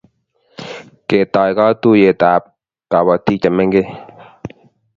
Ketoi 1.07 1.51
katuiyet 1.59 2.21
ab 2.33 2.43
kapotik 2.91 3.39
chemengech 3.43 3.91